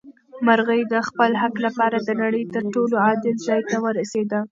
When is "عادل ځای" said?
3.05-3.61